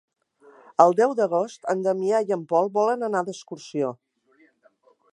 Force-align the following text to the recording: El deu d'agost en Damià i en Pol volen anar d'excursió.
El 0.85 0.95
deu 0.99 1.13
d'agost 1.19 1.69
en 1.75 1.85
Damià 1.89 2.23
i 2.31 2.35
en 2.39 2.49
Pol 2.55 2.75
volen 2.81 3.09
anar 3.11 3.25
d'excursió. 3.29 3.97